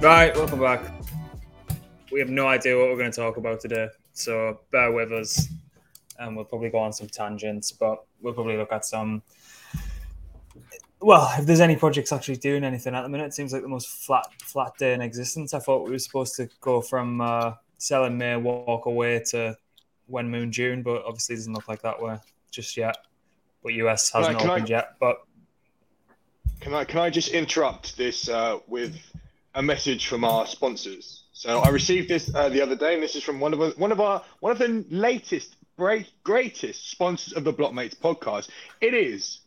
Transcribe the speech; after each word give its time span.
Right, 0.00 0.34
welcome 0.36 0.60
back. 0.60 0.82
We 2.12 2.20
have 2.20 2.28
no 2.28 2.46
idea 2.46 2.76
what 2.78 2.88
we're 2.88 2.96
going 2.96 3.10
to 3.10 3.16
talk 3.20 3.36
about 3.38 3.60
today, 3.60 3.88
so 4.12 4.60
bear 4.70 4.92
with 4.92 5.12
us, 5.12 5.48
and 6.18 6.36
we'll 6.36 6.44
probably 6.44 6.70
go 6.70 6.78
on 6.78 6.92
some 6.92 7.08
tangents, 7.08 7.72
but 7.72 8.04
we'll 8.20 8.34
probably 8.34 8.56
look 8.56 8.72
at 8.72 8.84
some. 8.84 9.22
Well, 11.00 11.32
if 11.38 11.46
there's 11.46 11.60
any 11.60 11.76
projects 11.76 12.12
actually 12.12 12.36
doing 12.36 12.64
anything 12.64 12.94
at 12.94 13.02
the 13.02 13.08
minute, 13.08 13.26
it 13.26 13.34
seems 13.34 13.52
like 13.52 13.62
the 13.62 13.68
most 13.68 13.88
flat 13.88 14.26
flat 14.42 14.72
day 14.78 14.92
in 14.94 15.00
existence. 15.00 15.54
I 15.54 15.58
thought 15.58 15.84
we 15.84 15.90
were 15.90 15.98
supposed 15.98 16.36
to 16.36 16.48
go 16.60 16.80
from 16.80 17.20
uh, 17.20 17.54
selling 17.78 18.16
May 18.16 18.36
walk 18.36 18.86
away 18.86 19.22
to 19.30 19.56
when 20.06 20.30
Moon 20.30 20.52
June, 20.52 20.82
but 20.82 21.04
obviously 21.04 21.34
it 21.34 21.38
doesn't 21.38 21.52
look 21.52 21.68
like 21.68 21.82
that 21.82 22.00
way 22.00 22.18
just 22.50 22.76
yet. 22.76 22.96
But 23.62 23.74
US 23.74 24.10
hasn't 24.12 24.36
I- 24.36 24.38
can 24.40 24.50
I- 24.50 24.52
opened 24.54 24.68
yet. 24.70 24.94
But 25.00 25.25
Can 26.60 26.74
I 26.74 26.84
can 26.84 27.00
I 27.00 27.10
just 27.10 27.28
interrupt 27.28 27.96
this 27.96 28.28
uh, 28.28 28.58
with 28.66 28.96
a 29.54 29.62
message 29.62 30.06
from 30.06 30.24
our 30.24 30.46
sponsors? 30.46 31.24
So 31.32 31.58
I 31.58 31.68
received 31.68 32.08
this 32.08 32.34
uh, 32.34 32.48
the 32.48 32.62
other 32.62 32.76
day, 32.76 32.94
and 32.94 33.02
this 33.02 33.14
is 33.14 33.22
from 33.22 33.40
one 33.40 33.52
of 33.52 33.60
our, 33.60 33.70
one 33.70 33.92
of 33.92 34.00
our 34.00 34.22
one 34.40 34.52
of 34.52 34.58
the 34.58 34.84
latest 34.90 35.56
great, 35.76 36.10
greatest 36.24 36.90
sponsors 36.90 37.34
of 37.34 37.44
the 37.44 37.52
Blocmates 37.52 37.96
podcast. 37.96 38.48
It 38.80 38.94
is 38.94 39.40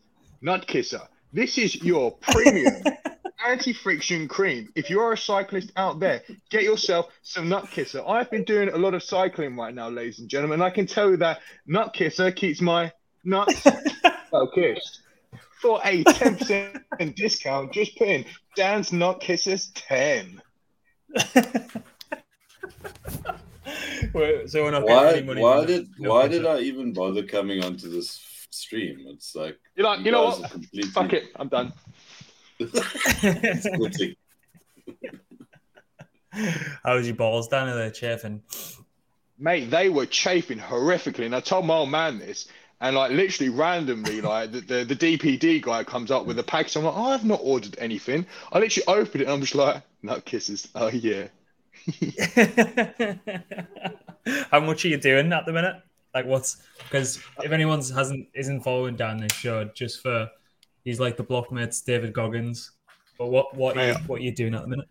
Nutkisser. 0.44 1.08
This 1.34 1.58
is 1.58 1.76
your 1.84 2.12
premium 2.12 2.84
anti-friction 3.48 4.28
cream. 4.28 4.72
If 4.76 4.90
you 4.90 5.00
are 5.00 5.14
a 5.14 5.18
cyclist 5.18 5.72
out 5.76 6.00
there, 6.00 6.24
get 6.50 6.64
yourself 6.64 7.08
some 7.24 7.50
Nutkisser. 7.50 8.08
I've 8.08 8.30
been 8.30 8.44
doing 8.44 8.70
a 8.70 8.78
lot 8.78 8.94
of 8.94 9.04
cycling 9.04 9.56
right 9.56 9.74
now, 9.74 9.90
ladies 9.90 10.20
and 10.20 10.30
gentlemen. 10.30 10.56
and 10.56 10.64
I 10.64 10.70
can 10.70 10.86
tell 10.86 11.10
you 11.10 11.18
that 11.18 11.40
Nutkisser 11.68 12.36
keeps 12.36 12.62
my 12.62 12.92
nuts 13.24 13.62
focused. 14.32 15.02
For 15.62 15.82
a 15.84 16.04
10% 16.04 17.16
discount, 17.16 17.74
just 17.74 17.98
put 17.98 18.08
in 18.08 18.26
Dan's 18.56 18.94
Not 18.94 19.20
Kisses 19.20 19.72
10. 19.76 20.42
we're, 24.14 24.48
so 24.48 24.64
we're 24.64 24.72
not 24.72 24.84
Why? 24.84 25.04
getting 25.06 25.18
any 25.18 25.28
money. 25.28 25.42
Why 25.42 25.66
did? 25.66 25.88
no 25.98 26.12
Why 26.12 26.28
did 26.28 26.46
I 26.46 26.60
even 26.60 26.94
bother 26.94 27.24
coming 27.24 27.64
onto 27.64 27.90
this 27.90 28.22
stream? 28.52 29.06
It's 29.08 29.36
like 29.36 29.58
You 29.76 29.84
know, 29.84 29.96
you 29.96 30.12
know 30.12 30.30
guys 30.32 30.40
what? 30.40 30.52
completely 30.52 30.90
Fuck 30.92 31.14
it, 31.14 31.26
I'm 31.36 31.50
done. 31.50 31.74
splitting. 32.62 34.16
How 36.84 36.96
was 36.96 37.08
your 37.08 37.16
balls 37.16 37.48
down 37.48 37.68
there, 37.76 37.92
chafing? 37.92 38.44
Mate, 39.38 39.70
they 39.72 39.90
were 39.90 40.06
chafing 40.06 40.60
horrifically. 40.60 41.26
And 41.26 41.36
I 41.36 41.40
told 41.40 41.66
my 41.66 41.76
old 41.76 41.90
man 41.90 42.20
this, 42.20 42.48
and 42.82 42.96
like 42.96 43.12
literally 43.12 43.50
randomly, 43.50 44.22
like 44.22 44.52
the, 44.52 44.62
the, 44.62 44.84
the 44.84 44.96
DPD 44.96 45.62
guy 45.62 45.84
comes 45.84 46.12
up 46.12 46.26
with 46.26 46.40
a 46.40 46.44
package. 46.44 46.78
I'm 46.78 46.86
like, 46.86 46.96
oh, 46.96 47.12
I've 47.12 47.26
not 47.26 47.40
ordered 47.44 47.76
anything. 47.80 48.26
I 48.52 48.60
literally 48.60 48.88
opened 48.88 49.22
it 49.22 49.26
and 49.26 49.34
I'm 49.34 49.42
just 49.42 49.56
like, 49.56 49.84
nut 50.02 50.26
kisses. 50.26 50.68
Oh, 50.76 50.88
yeah. 50.88 51.28
How 54.52 54.60
much 54.60 54.86
are 54.86 54.90
you 54.90 54.98
doing 54.98 55.34
at 55.34 55.46
the 55.46 55.54
minute? 55.54 55.76
Like, 56.14 56.26
what's 56.26 56.58
because 56.78 57.22
if 57.44 57.52
anyone 57.52 57.80
hasn't 57.80 58.28
isn't 58.34 58.62
following 58.62 58.96
down 58.96 59.18
this 59.18 59.34
show, 59.34 59.66
just 59.66 60.02
for 60.02 60.30
he's 60.84 61.00
like 61.00 61.18
the 61.18 61.24
blocmates 61.24 61.84
David 61.84 62.14
Goggins. 62.14 62.72
But 63.18 63.28
what 63.28 63.56
what 63.56 63.78
are 63.78 63.90
you, 63.90 63.94
what 64.08 64.20
are 64.20 64.24
you 64.24 64.34
doing 64.34 64.56
at 64.56 64.62
the 64.62 64.68
minute? 64.68 64.88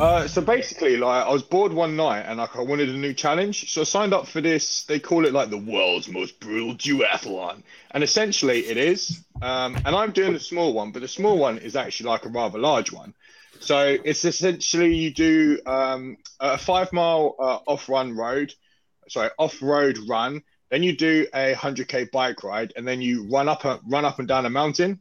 Uh, 0.00 0.26
so 0.26 0.40
basically, 0.40 0.96
like 0.96 1.26
I 1.26 1.30
was 1.30 1.42
bored 1.42 1.72
one 1.72 1.96
night 1.96 2.22
and 2.22 2.38
like 2.38 2.56
I 2.56 2.62
wanted 2.62 2.88
a 2.88 2.96
new 2.96 3.12
challenge, 3.12 3.72
so 3.72 3.82
I 3.82 3.84
signed 3.84 4.14
up 4.14 4.26
for 4.26 4.40
this. 4.40 4.84
They 4.84 4.98
call 4.98 5.26
it 5.26 5.32
like 5.32 5.50
the 5.50 5.58
world's 5.58 6.08
most 6.08 6.40
brutal 6.40 6.74
duathlon, 6.74 7.62
and 7.90 8.02
essentially 8.02 8.60
it 8.60 8.76
is. 8.76 9.22
Um, 9.42 9.76
and 9.84 9.94
I'm 9.94 10.12
doing 10.12 10.32
the 10.32 10.40
small 10.40 10.72
one, 10.72 10.92
but 10.92 11.02
the 11.02 11.08
small 11.08 11.36
one 11.36 11.58
is 11.58 11.76
actually 11.76 12.08
like 12.10 12.24
a 12.24 12.30
rather 12.30 12.58
large 12.58 12.90
one. 12.90 13.14
So 13.60 13.96
it's 14.04 14.24
essentially 14.24 14.94
you 14.94 15.12
do 15.12 15.60
um, 15.66 16.16
a 16.40 16.58
five 16.58 16.92
mile 16.92 17.36
uh, 17.38 17.58
off 17.66 17.88
run 17.88 18.16
road, 18.16 18.54
sorry 19.08 19.30
off 19.38 19.60
road 19.62 19.98
run. 20.08 20.42
Then 20.70 20.82
you 20.82 20.96
do 20.96 21.26
a 21.34 21.52
hundred 21.52 21.88
k 21.88 22.08
bike 22.10 22.42
ride, 22.42 22.72
and 22.76 22.88
then 22.88 23.02
you 23.02 23.28
run 23.30 23.48
up 23.48 23.64
a, 23.64 23.78
run 23.86 24.04
up 24.04 24.18
and 24.18 24.26
down 24.26 24.46
a 24.46 24.50
mountain. 24.50 25.00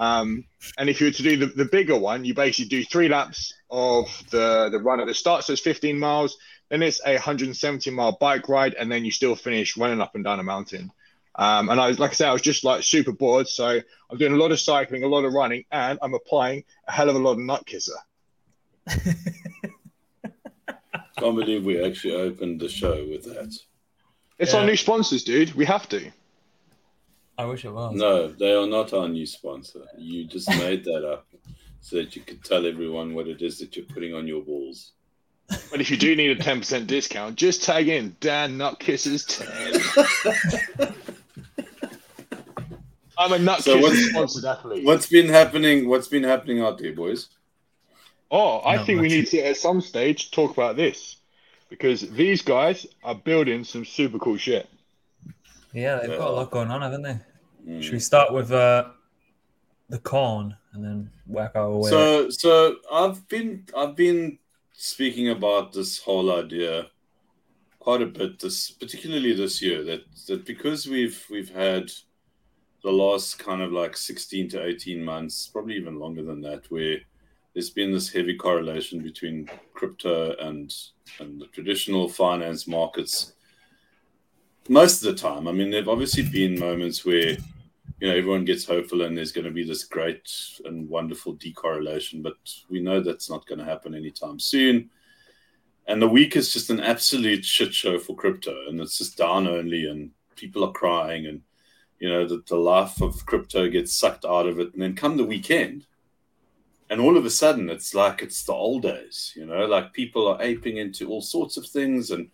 Um, 0.00 0.44
and 0.78 0.88
if 0.88 0.98
you 1.00 1.08
were 1.08 1.12
to 1.12 1.22
do 1.22 1.36
the, 1.36 1.46
the 1.46 1.66
bigger 1.66 1.96
one, 1.96 2.24
you 2.24 2.32
basically 2.32 2.70
do 2.70 2.82
three 2.84 3.08
laps 3.08 3.52
of 3.70 4.06
the, 4.30 4.70
the 4.72 4.78
run 4.78 4.98
at 4.98 5.06
the 5.06 5.12
start. 5.14 5.44
So 5.44 5.52
it's 5.52 5.60
15 5.60 5.98
miles. 5.98 6.38
Then 6.70 6.82
it's 6.82 7.00
a 7.04 7.12
170 7.12 7.90
mile 7.90 8.16
bike 8.18 8.48
ride. 8.48 8.72
And 8.74 8.90
then 8.90 9.04
you 9.04 9.10
still 9.10 9.36
finish 9.36 9.76
running 9.76 10.00
up 10.00 10.14
and 10.14 10.24
down 10.24 10.40
a 10.40 10.42
mountain. 10.42 10.90
Um, 11.34 11.68
and 11.68 11.78
I 11.78 11.88
was, 11.88 11.98
like 11.98 12.12
I 12.12 12.14
said, 12.14 12.28
I 12.30 12.32
was 12.32 12.40
just 12.40 12.64
like 12.64 12.82
super 12.82 13.12
bored. 13.12 13.46
So 13.46 13.78
I'm 14.10 14.18
doing 14.18 14.32
a 14.32 14.36
lot 14.36 14.52
of 14.52 14.58
cycling, 14.58 15.04
a 15.04 15.06
lot 15.06 15.24
of 15.26 15.34
running, 15.34 15.64
and 15.70 15.98
I'm 16.00 16.14
applying 16.14 16.64
a 16.88 16.92
hell 16.92 17.10
of 17.10 17.16
a 17.16 17.18
lot 17.18 17.32
of 17.32 17.38
nut 17.40 17.66
kisser. 17.66 17.92
Can't 21.18 21.36
believe 21.36 21.64
we 21.66 21.84
actually 21.84 22.14
opened 22.14 22.60
the 22.60 22.68
show 22.70 23.06
with 23.10 23.24
that. 23.24 23.54
It's 24.38 24.54
Yeah. 24.54 24.60
our 24.60 24.66
new 24.66 24.76
sponsors, 24.76 25.24
dude. 25.24 25.52
We 25.54 25.66
have 25.66 25.88
to. 25.90 26.10
I 27.40 27.44
wish 27.46 27.64
it 27.64 27.70
was. 27.72 27.94
No, 27.94 28.28
they 28.28 28.52
are 28.54 28.66
not 28.66 28.92
our 28.92 29.08
new 29.08 29.26
sponsor. 29.26 29.80
You 29.96 30.26
just 30.26 30.48
made 30.58 30.84
that 30.84 31.04
up 31.10 31.26
so 31.80 31.96
that 31.96 32.14
you 32.14 32.22
could 32.22 32.44
tell 32.44 32.66
everyone 32.66 33.14
what 33.14 33.26
it 33.28 33.40
is 33.42 33.58
that 33.60 33.74
you're 33.76 33.86
putting 33.86 34.14
on 34.14 34.26
your 34.26 34.42
walls. 34.42 34.92
But 35.70 35.80
if 35.80 35.90
you 35.90 35.96
do 35.96 36.14
need 36.14 36.30
a 36.30 36.36
10% 36.40 36.86
discount, 36.86 37.34
just 37.36 37.64
tag 37.64 37.88
in 37.88 38.14
Dan 38.20 38.56
Nut 38.58 38.78
Kisses 38.78 39.24
10. 39.24 40.94
I'm 43.18 43.32
a 43.32 43.38
nut 43.38 43.62
So 43.62 43.78
what's- 43.78 44.08
sponsored 44.10 44.44
athlete. 44.44 44.84
What's 44.84 45.06
been 45.06 45.28
happening? 45.28 45.88
What's 45.88 46.08
been 46.08 46.22
happening 46.24 46.60
out 46.60 46.78
there, 46.78 46.92
boys? 46.94 47.28
Oh, 48.30 48.60
I 48.64 48.76
Not 48.76 48.86
think 48.86 49.00
we 49.00 49.08
much. 49.08 49.12
need 49.16 49.26
to 49.28 49.38
at 49.40 49.56
some 49.56 49.80
stage 49.80 50.30
talk 50.30 50.52
about 50.52 50.76
this 50.76 51.16
because 51.68 52.08
these 52.10 52.42
guys 52.42 52.86
are 53.02 53.14
building 53.14 53.64
some 53.64 53.84
super 53.84 54.18
cool 54.18 54.36
shit. 54.36 54.68
Yeah, 55.72 55.96
they've 55.98 56.16
got 56.18 56.28
a 56.28 56.32
lot 56.32 56.50
going 56.50 56.70
on, 56.70 56.82
haven't 56.82 57.02
they? 57.02 57.18
Mm. 57.66 57.82
Should 57.82 57.92
we 57.92 58.00
start 58.00 58.32
with 58.32 58.52
uh, 58.52 58.88
the 59.88 59.98
corn 59.98 60.56
and 60.72 60.84
then 60.84 61.10
work 61.26 61.52
our 61.54 61.76
way? 61.76 61.90
So, 61.90 62.30
so 62.30 62.76
I've 62.92 63.26
been 63.28 63.66
I've 63.76 63.96
been 63.96 64.38
speaking 64.72 65.28
about 65.30 65.72
this 65.72 65.98
whole 65.98 66.32
idea 66.32 66.86
quite 67.78 68.02
a 68.02 68.06
bit. 68.06 68.38
This 68.38 68.70
particularly 68.70 69.32
this 69.32 69.60
year 69.60 69.82
that 69.84 70.02
that 70.28 70.44
because 70.44 70.86
we've 70.86 71.24
we've 71.30 71.54
had 71.54 71.90
the 72.82 72.90
last 72.90 73.38
kind 73.38 73.62
of 73.62 73.72
like 73.72 73.96
sixteen 73.96 74.48
to 74.50 74.64
eighteen 74.64 75.04
months, 75.04 75.48
probably 75.48 75.76
even 75.76 75.98
longer 75.98 76.22
than 76.22 76.40
that, 76.42 76.70
where 76.70 76.98
there's 77.52 77.70
been 77.70 77.92
this 77.92 78.08
heavy 78.08 78.36
correlation 78.36 79.02
between 79.02 79.50
crypto 79.74 80.34
and 80.40 80.74
and 81.18 81.40
the 81.40 81.46
traditional 81.48 82.08
finance 82.08 82.66
markets. 82.66 83.34
Most 84.70 85.02
of 85.02 85.12
the 85.12 85.20
time, 85.20 85.48
I 85.48 85.52
mean, 85.52 85.68
there've 85.68 85.88
obviously 85.88 86.22
been 86.22 86.56
moments 86.56 87.04
where 87.04 87.36
you 87.98 88.08
know 88.08 88.14
everyone 88.14 88.44
gets 88.44 88.64
hopeful 88.64 89.02
and 89.02 89.18
there's 89.18 89.32
going 89.32 89.44
to 89.44 89.50
be 89.50 89.64
this 89.64 89.82
great 89.82 90.30
and 90.64 90.88
wonderful 90.88 91.34
decorrelation 91.34 92.22
but 92.22 92.36
we 92.68 92.80
know 92.80 93.00
that's 93.00 93.28
not 93.28 93.44
going 93.48 93.58
to 93.58 93.64
happen 93.64 93.96
anytime 93.96 94.38
soon. 94.38 94.88
And 95.88 96.00
the 96.00 96.08
week 96.08 96.36
is 96.36 96.52
just 96.52 96.70
an 96.70 96.78
absolute 96.78 97.44
shit 97.44 97.74
show 97.74 97.98
for 97.98 98.14
crypto 98.14 98.68
and 98.68 98.80
it's 98.80 98.96
just 98.96 99.18
down 99.18 99.48
only 99.48 99.90
and 99.90 100.12
people 100.36 100.62
are 100.64 100.70
crying 100.70 101.26
and 101.26 101.42
you 101.98 102.08
know 102.08 102.24
that 102.28 102.46
the 102.46 102.56
life 102.56 103.02
of 103.02 103.26
crypto 103.26 103.68
gets 103.68 103.92
sucked 103.92 104.24
out 104.24 104.46
of 104.46 104.60
it 104.60 104.72
and 104.72 104.80
then 104.80 104.94
come 104.94 105.16
the 105.16 105.24
weekend 105.24 105.84
and 106.90 107.00
all 107.00 107.16
of 107.16 107.24
a 107.24 107.30
sudden 107.30 107.68
it's 107.68 107.92
like 107.92 108.22
it's 108.22 108.44
the 108.44 108.52
old 108.52 108.82
days 108.82 109.32
you 109.34 109.44
know 109.44 109.66
like 109.66 109.92
people 109.92 110.28
are 110.28 110.40
aping 110.40 110.76
into 110.76 111.08
all 111.08 111.20
sorts 111.20 111.56
of 111.56 111.66
things 111.66 112.12
and 112.12 112.30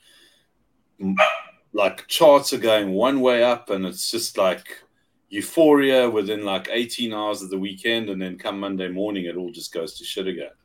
like 1.76 2.06
charts 2.06 2.52
are 2.52 2.58
going 2.58 2.92
one 2.92 3.20
way 3.20 3.44
up 3.44 3.68
and 3.70 3.84
it's 3.84 4.10
just 4.10 4.38
like 4.38 4.82
euphoria 5.28 6.08
within 6.08 6.44
like 6.44 6.68
18 6.70 7.12
hours 7.12 7.42
of 7.42 7.50
the 7.50 7.58
weekend 7.58 8.08
and 8.08 8.20
then 8.22 8.38
come 8.38 8.58
monday 8.58 8.88
morning 8.88 9.26
it 9.26 9.36
all 9.36 9.50
just 9.50 9.74
goes 9.74 9.98
to 9.98 10.04
shit 10.04 10.26
again 10.26 10.56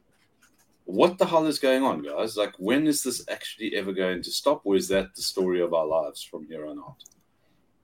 what 0.85 1.17
the 1.17 1.25
hell 1.25 1.45
is 1.45 1.59
going 1.59 1.83
on 1.83 2.01
guys 2.01 2.37
like 2.37 2.53
when 2.59 2.87
is 2.87 3.03
this 3.03 3.25
actually 3.29 3.75
ever 3.75 3.91
going 3.91 4.21
to 4.21 4.31
stop 4.31 4.61
or 4.63 4.75
is 4.75 4.87
that 4.87 5.13
the 5.15 5.21
story 5.21 5.61
of 5.61 5.73
our 5.73 5.85
lives 5.85 6.23
from 6.23 6.45
here 6.45 6.65
on 6.67 6.79
out 6.79 7.03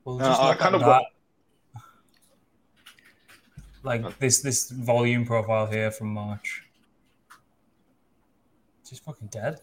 We'll 0.08 0.22
Uh, 0.22 0.30
just 0.30 0.42
I 0.42 0.54
kind 0.54 0.76
of 0.76 0.82
that. 0.82 1.04
Like 3.84 4.18
this 4.20 4.40
this 4.40 4.70
volume 4.72 5.26
profile 5.26 5.68
here 5.68 5.92
from 5.92 6.14
March. 6.14 6.64
It's 8.80 8.92
just 8.92 9.04
fucking 9.04 9.28
dead. 9.28 9.60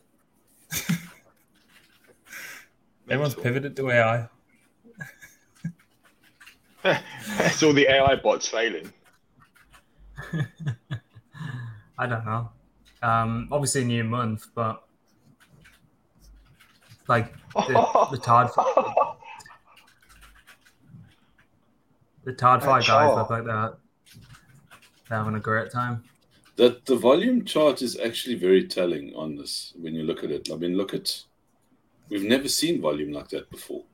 Everyone's 3.09 3.35
pivoted 3.35 3.77
to 3.77 3.91
AI. 3.91 4.29
it's 6.85 7.63
all 7.63 7.73
the 7.73 7.87
AI 7.89 8.17
bots 8.17 8.49
failing. 8.49 8.93
I 11.99 12.07
don't 12.07 12.25
know. 12.25 12.51
Um, 13.03 13.49
obviously 13.53 13.83
a 13.83 13.85
new 13.85 14.05
month, 14.05 14.47
but 14.55 14.83
like 17.09 17.35
the, 17.55 18.07
the 18.11 18.19
Tard 18.19 18.49
the 22.25 22.33
Tard 22.33 22.63
Uh, 22.63 22.67
Five 22.67 22.87
guys 22.87 23.09
sure. 23.09 23.17
look 23.17 23.29
like 23.31 23.45
that. 23.45 23.77
they're 25.09 25.19
having 25.19 25.35
a 25.35 25.41
great 25.41 25.71
time. 25.71 26.05
That 26.57 26.87
the 26.87 26.97
volume 26.97 27.45
chart 27.45 27.83
is 27.83 27.99
actually 27.99 28.37
very 28.37 28.67
telling 28.67 29.15
on 29.15 29.37
this 29.37 29.75
when 29.77 29.95
you 29.95 30.05
look 30.05 30.25
at 30.25 30.31
it. 30.31 30.49
I 30.53 30.57
mean, 30.57 30.77
look 30.77 30.95
at 30.95 31.25
we've 32.09 32.25
never 32.25 32.49
seen 32.49 32.81
volume 32.81 33.13
like 33.13 33.29
that 33.29 33.51
before, 33.51 33.85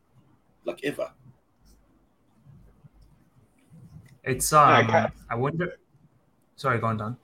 like 0.65 0.81
ever. 0.85 1.11
It's 4.25 4.53
um, 4.53 4.89
Yeah, 4.89 5.11
I 5.29 5.35
wonder. 5.35 5.77
Sorry, 6.57 6.79
go 6.79 6.89
on, 6.89 6.99
Dan. 6.99 7.17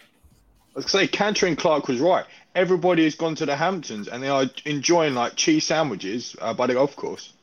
I 0.75 0.79
was 0.81 0.91
say 0.91 1.07
Cantor 1.07 1.47
and 1.47 1.57
Clark 1.57 1.89
was 1.89 2.01
right. 2.01 2.25
Everybody 2.55 3.05
has 3.05 3.15
gone 3.15 3.35
to 3.37 3.47
the 3.47 3.57
Hamptons 3.57 4.09
and 4.09 4.23
they 4.23 4.29
are 4.29 4.45
enjoying 4.65 5.15
like 5.15 5.37
cheese 5.37 5.67
sandwiches 5.67 6.37
uh, 6.41 6.53
by 6.55 6.67
the 6.67 6.75
golf 6.75 6.97
course. 6.97 7.35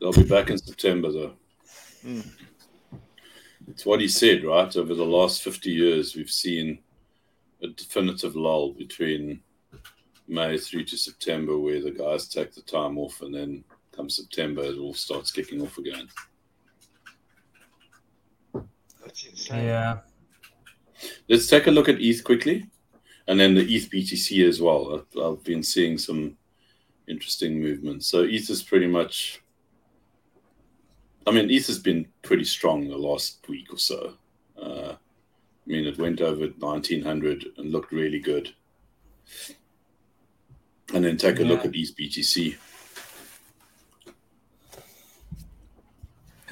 They'll 0.00 0.12
be 0.12 0.24
back 0.24 0.50
in 0.50 0.58
September, 0.58 1.10
though. 1.10 1.32
Mm. 2.04 2.26
It's 3.68 3.86
what 3.86 4.00
he 4.00 4.08
said, 4.08 4.44
right? 4.44 4.74
Over 4.76 4.94
the 4.94 5.04
last 5.04 5.42
50 5.42 5.70
years, 5.70 6.14
we've 6.14 6.30
seen 6.30 6.78
a 7.62 7.68
definitive 7.68 8.36
lull 8.36 8.72
between 8.72 9.40
May 10.28 10.58
through 10.58 10.84
to 10.84 10.96
September 10.96 11.58
where 11.58 11.80
the 11.80 11.90
guys 11.90 12.28
take 12.28 12.54
the 12.54 12.62
time 12.62 12.98
off, 12.98 13.22
and 13.22 13.34
then 13.34 13.64
come 13.92 14.10
September, 14.10 14.62
it 14.62 14.78
all 14.78 14.94
starts 14.94 15.30
kicking 15.30 15.62
off 15.62 15.78
again. 15.78 16.08
Yeah, 19.48 19.98
Let's 21.28 21.46
take 21.46 21.66
a 21.66 21.70
look 21.70 21.88
at 21.88 22.00
ETH 22.00 22.24
quickly, 22.24 22.68
and 23.28 23.38
then 23.38 23.54
the 23.54 23.62
ETH 23.62 23.90
BTC 23.90 24.46
as 24.46 24.60
well. 24.60 24.94
I've, 24.94 25.20
I've 25.20 25.44
been 25.44 25.62
seeing 25.62 25.98
some 25.98 26.36
interesting 27.08 27.60
movements. 27.60 28.06
So 28.06 28.22
ETH 28.22 28.48
is 28.50 28.62
pretty 28.62 28.86
much. 28.86 29.42
I 31.26 31.32
mean, 31.32 31.50
ETH 31.50 31.66
has 31.66 31.78
been 31.78 32.06
pretty 32.22 32.44
strong 32.44 32.88
the 32.88 32.96
last 32.96 33.46
week 33.48 33.72
or 33.72 33.78
so. 33.78 34.14
Uh, 34.60 34.92
I 34.92 35.66
mean, 35.66 35.86
it 35.86 35.98
went 35.98 36.20
over 36.20 36.46
1900 36.46 37.46
and 37.56 37.72
looked 37.72 37.92
really 37.92 38.20
good. 38.20 38.54
And 40.94 41.04
then 41.04 41.16
take 41.16 41.40
a 41.40 41.42
look 41.42 41.64
at 41.64 41.72
these 41.72 41.92
BTC. 41.94 42.56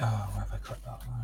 Oh, 0.01 0.05
where 0.33 0.41
have 0.41 0.51
I 0.53 0.57
cut 0.57 0.83
that 0.83 0.99
one? 1.07 1.15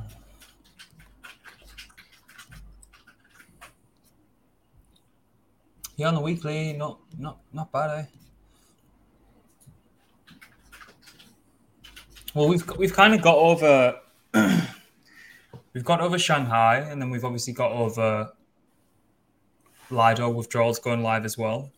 Yeah, 5.97 6.07
on 6.07 6.15
the 6.15 6.21
weekly, 6.21 6.73
not 6.73 6.99
not 7.19 7.39
not 7.53 7.71
bad, 7.71 7.99
eh? 7.99 8.05
Well, 12.33 12.47
we've 12.47 12.65
we've 12.77 12.93
kind 12.93 13.13
of 13.13 13.21
got 13.21 13.35
over 13.35 13.99
we've 15.73 15.83
got 15.83 15.99
over 15.99 16.17
Shanghai, 16.17 16.77
and 16.77 17.01
then 17.01 17.09
we've 17.09 17.25
obviously 17.25 17.51
got 17.51 17.73
over 17.73 18.31
Lido 19.89 20.29
withdrawals 20.29 20.79
going 20.79 21.03
live 21.03 21.25
as 21.25 21.37
well. 21.37 21.71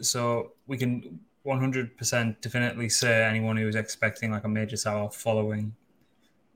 So 0.00 0.52
we 0.66 0.76
can 0.76 1.20
100% 1.46 2.40
definitely 2.40 2.88
say 2.88 3.24
anyone 3.24 3.56
who 3.56 3.68
is 3.68 3.76
expecting 3.76 4.30
like 4.30 4.44
a 4.44 4.48
major 4.48 4.76
sell 4.76 5.08
following 5.08 5.74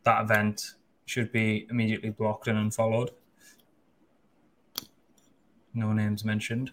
that 0.05 0.23
event 0.23 0.75
should 1.07 1.31
be 1.33 1.67
immediately 1.71 2.11
blocked 2.11 2.49
and 2.49 2.59
unfollowed. 2.59 3.11
No 5.75 5.93
names 5.93 6.25
mentioned. 6.25 6.71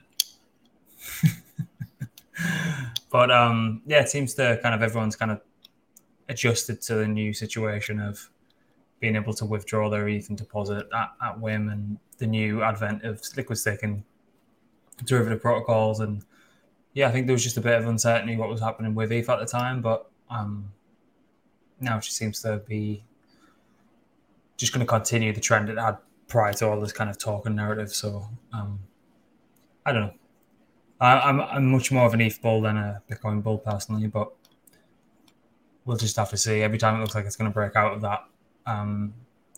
but 3.12 3.32
um, 3.32 3.82
yeah, 3.86 4.02
it 4.02 4.10
seems 4.10 4.34
to 4.36 4.60
kind 4.62 4.74
of 4.74 4.82
everyone's 4.82 5.16
kind 5.16 5.32
of 5.32 5.42
adjusted 6.30 6.82
to 6.82 6.96
the 6.96 7.08
new 7.08 7.34
situation 7.34 8.00
of 8.00 8.30
being 9.00 9.16
able 9.16 9.34
to 9.34 9.46
withdraw 9.46 9.90
their 9.90 10.08
ETH 10.08 10.30
and 10.30 10.38
deposit 10.38 10.88
at, 10.94 11.12
at 11.24 11.40
whim 11.40 11.70
and 11.70 11.98
the 12.18 12.28
new 12.28 12.64
advent 12.64 13.04
of 13.04 13.22
liquid 13.36 13.58
staking 13.58 14.04
derivative 15.06 15.42
protocols 15.42 16.00
and 16.00 16.24
yeah, 16.98 17.08
I 17.08 17.12
think 17.12 17.28
there 17.28 17.36
was 17.36 17.44
just 17.44 17.58
a 17.58 17.62
bit 17.62 17.76
of 17.76 17.86
uncertainty 17.86 18.36
what 18.38 18.50
was 18.50 18.60
happening 18.60 18.96
with 18.96 19.12
ETH 19.12 19.30
at 19.30 19.38
the 19.38 19.46
time, 19.46 19.84
but 19.84 20.10
um, 20.32 20.72
now 21.80 22.00
just 22.00 22.18
seems 22.18 22.42
to 22.42 22.58
be 22.68 23.04
just 24.58 24.74
going 24.74 24.84
to 24.84 24.90
continue 24.90 25.32
the 25.32 25.40
trend 25.40 25.70
it 25.70 25.78
had 25.78 26.00
prior 26.28 26.54
to 26.54 26.68
all 26.68 26.82
this 26.82 26.92
kind 26.92 27.08
of 27.08 27.20
talk 27.20 27.46
and 27.46 27.56
narrative. 27.56 27.94
So 27.94 28.28
um, 28.52 28.80
I 29.86 29.92
don't 29.92 30.02
know. 30.08 30.14
I, 31.00 31.20
I'm 31.20 31.40
I'm 31.40 31.72
much 31.72 31.92
more 31.92 32.08
of 32.08 32.16
an 32.16 32.22
ETH 32.22 32.42
bull 32.42 32.62
than 32.62 32.78
a 32.78 33.04
Bitcoin 33.08 33.44
bull 33.44 33.60
personally, 33.60 34.08
but 34.08 34.34
we'll 35.86 35.98
just 35.98 36.16
have 36.16 36.32
to 36.32 36.38
see. 36.38 36.64
Every 36.64 36.80
time 36.80 36.96
it 36.96 37.02
looks 37.02 37.14
like 37.14 37.26
it's 37.26 37.36
going 37.36 37.52
to 37.52 37.54
break 37.54 37.76
out 37.76 37.94
of 37.94 38.02
that 38.02 38.26
um, 38.66 39.14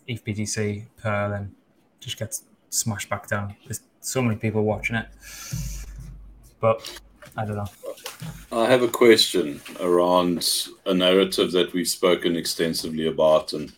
ETH 0.06 0.22
BTC 0.22 0.88
per, 1.02 1.30
then 1.30 1.54
just 2.00 2.18
gets 2.18 2.44
smashed 2.68 3.08
back 3.08 3.28
down. 3.28 3.56
There's 3.64 3.80
so 4.00 4.20
many 4.20 4.36
people 4.36 4.62
watching 4.62 4.96
it, 4.96 5.06
but 6.60 7.00
I 7.36 7.44
don't 7.44 7.56
know. 7.56 7.68
I 8.52 8.66
have 8.66 8.82
a 8.82 8.88
question 8.88 9.60
around 9.80 10.68
a 10.86 10.94
narrative 10.94 11.52
that 11.52 11.72
we've 11.72 11.88
spoken 11.88 12.36
extensively 12.36 13.06
about, 13.06 13.52
and 13.52 13.72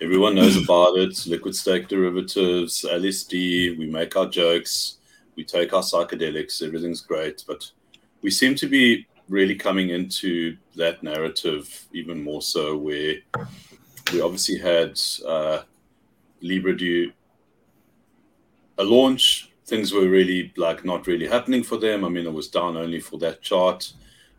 everyone 0.00 0.34
knows 0.34 0.56
about 0.62 0.98
it 0.98 1.26
liquid 1.26 1.54
stake 1.54 1.88
derivatives, 1.88 2.84
LSD. 2.88 3.78
We 3.78 3.86
make 3.86 4.16
our 4.16 4.28
jokes, 4.28 4.98
we 5.36 5.44
take 5.44 5.72
our 5.72 5.82
psychedelics, 5.82 6.62
everything's 6.62 7.00
great. 7.00 7.44
But 7.46 7.70
we 8.22 8.30
seem 8.30 8.54
to 8.56 8.66
be 8.66 9.06
really 9.28 9.54
coming 9.54 9.90
into 9.90 10.56
that 10.76 11.02
narrative 11.02 11.86
even 11.92 12.22
more 12.22 12.42
so, 12.42 12.76
where 12.76 13.16
we 14.12 14.20
obviously 14.20 14.58
had 14.58 15.00
uh, 15.26 15.62
Lybra 16.42 16.78
do 16.78 17.12
a 18.78 18.84
launch 18.84 19.47
things 19.68 19.92
were 19.92 20.08
really 20.08 20.50
like 20.56 20.84
not 20.84 21.06
really 21.06 21.28
happening 21.28 21.62
for 21.62 21.76
them. 21.76 22.04
I 22.04 22.08
mean, 22.08 22.26
it 22.26 22.32
was 22.32 22.48
down 22.48 22.76
only 22.76 23.00
for 23.00 23.18
that 23.18 23.42
chart. 23.42 23.92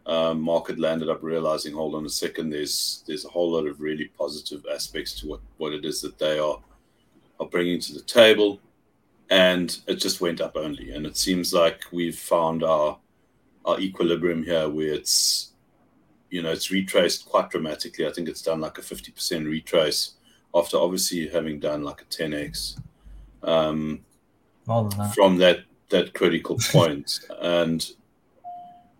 Um, 0.08 0.42
market 0.42 0.80
landed 0.80 1.08
up 1.08 1.22
realizing, 1.22 1.74
hold 1.74 1.94
on 1.94 2.06
a 2.06 2.10
second, 2.10 2.50
there's 2.50 3.04
there's 3.06 3.26
a 3.26 3.30
whole 3.30 3.52
lot 3.52 3.68
of 3.68 3.80
really 3.80 4.06
positive 4.18 4.66
aspects 4.74 5.14
to 5.20 5.28
what 5.28 5.42
what 5.58 5.72
it 5.72 5.86
is 5.86 6.02
that 6.02 6.18
they 6.18 6.40
are 6.40 6.60
are 7.40 7.46
bringing 7.46 7.80
to 7.80 7.94
the 7.94 8.02
table, 8.02 8.60
and 9.30 9.80
it 9.86 9.96
just 9.96 10.20
went 10.20 10.42
up 10.42 10.58
only. 10.58 10.92
And 10.92 11.06
it 11.06 11.16
seems 11.16 11.54
like 11.54 11.84
we've 11.92 12.18
found 12.18 12.64
our 12.64 12.98
our 13.66 13.80
equilibrium 13.80 14.44
here, 14.44 14.68
where 14.68 14.94
it's 14.94 15.52
you 16.32 16.42
know 16.42 16.52
it's 16.52 16.72
retraced 16.72 17.30
quite 17.30 17.52
dramatically. 17.52 18.08
I 18.08 18.12
think 18.12 18.30
it's 18.30 18.42
done 18.42 18.62
like 18.62 18.80
a 18.80 18.82
fifty 18.82 19.12
percent 19.12 19.46
retrace 19.46 20.16
after 20.56 20.78
obviously 20.78 21.28
having 21.28 21.60
done 21.60 21.84
like 21.84 22.02
a 22.02 22.06
ten 22.06 22.34
x. 22.34 22.78
Um, 23.44 24.02
That. 24.70 25.14
from 25.16 25.38
that 25.38 25.62
that 25.90 26.14
critical 26.14 26.58
point. 26.72 27.20
and 27.42 27.92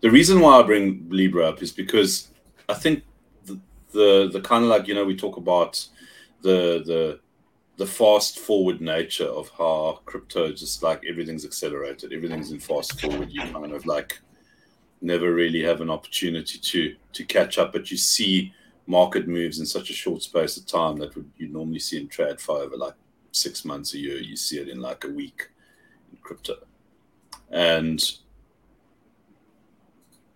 the 0.00 0.10
reason 0.10 0.40
why 0.40 0.58
I 0.58 0.62
bring 0.62 1.04
Lybra 1.04 1.44
up 1.44 1.62
is 1.62 1.70
because 1.70 2.28
I 2.68 2.74
think 2.74 3.04
the 3.44 3.60
the, 3.92 4.30
the 4.32 4.40
kind 4.40 4.64
of 4.64 4.70
like 4.70 4.88
you 4.88 4.94
know 4.94 5.04
we 5.04 5.16
talk 5.16 5.36
about 5.36 5.86
the 6.42 6.82
the 6.84 7.20
the 7.76 7.86
fast 7.86 8.40
forward 8.40 8.80
nature 8.80 9.28
of 9.28 9.48
how 9.56 10.00
crypto 10.04 10.52
just 10.52 10.82
like 10.82 11.02
everything's 11.08 11.44
accelerated, 11.44 12.12
everything's 12.12 12.50
in 12.50 12.58
fast 12.58 13.00
forward. 13.00 13.30
You 13.30 13.42
kind 13.42 13.72
of 13.72 13.86
like 13.86 14.20
never 15.00 15.32
really 15.32 15.62
have 15.62 15.80
an 15.80 15.90
opportunity 15.90 16.58
to 16.58 16.96
to 17.12 17.24
catch 17.24 17.58
up, 17.58 17.72
but 17.72 17.92
you 17.92 17.96
see 17.96 18.52
market 18.88 19.28
moves 19.28 19.60
in 19.60 19.66
such 19.66 19.88
a 19.90 19.92
short 19.92 20.20
space 20.20 20.56
of 20.56 20.66
time 20.66 20.96
that 20.96 21.14
would 21.14 21.30
you 21.36 21.46
normally 21.46 21.78
see 21.78 22.00
in 22.00 22.08
trad 22.08 22.40
for 22.40 22.58
over 22.58 22.76
like 22.76 22.94
six 23.30 23.64
months 23.64 23.94
a 23.94 23.98
year. 23.98 24.18
You 24.18 24.34
see 24.34 24.58
it 24.58 24.68
in 24.68 24.80
like 24.80 25.04
a 25.04 25.08
week 25.08 25.48
crypto. 26.22 26.56
And 27.50 28.00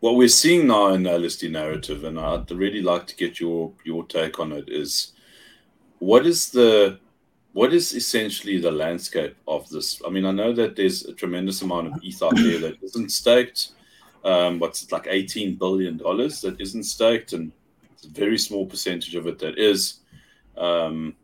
what 0.00 0.16
we're 0.16 0.28
seeing 0.28 0.66
now 0.66 0.88
in 0.88 1.04
the 1.04 1.10
LSD 1.10 1.50
narrative, 1.50 2.04
and 2.04 2.18
I'd 2.18 2.50
really 2.50 2.82
like 2.82 3.06
to 3.06 3.16
get 3.16 3.40
your 3.40 3.72
your 3.84 4.04
take 4.04 4.38
on 4.38 4.52
it, 4.52 4.68
is 4.68 5.12
what 5.98 6.26
is 6.26 6.50
the 6.50 6.98
what 7.52 7.72
is 7.72 7.94
essentially 7.94 8.58
the 8.58 8.70
landscape 8.70 9.36
of 9.46 9.68
this? 9.70 10.02
I 10.04 10.10
mean, 10.10 10.26
I 10.26 10.32
know 10.32 10.52
that 10.52 10.76
there's 10.76 11.04
a 11.04 11.14
tremendous 11.14 11.62
amount 11.62 11.86
of 11.86 12.00
ETH 12.02 12.22
out 12.22 12.34
there 12.36 12.58
that 12.58 12.82
isn't 12.82 13.12
staked. 13.12 13.70
Um, 14.24 14.58
what's 14.58 14.82
it 14.82 14.92
like 14.92 15.06
eighteen 15.08 15.54
billion 15.54 15.96
dollars 15.96 16.40
that 16.40 16.60
isn't 16.60 16.84
staked, 16.84 17.32
and 17.32 17.52
a 18.04 18.08
very 18.08 18.38
small 18.38 18.66
percentage 18.66 19.14
of 19.14 19.26
it 19.26 19.38
that 19.38 19.58
is. 19.58 20.00
Um, 20.56 21.16